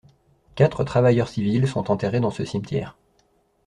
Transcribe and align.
Quatre 0.55 0.83
travailleurs 0.83 1.27
civils 1.27 1.67
sont 1.67 1.91
enterrés 1.91 2.19
dans 2.21 2.31
ce 2.31 2.43
cimetière. 2.43 2.97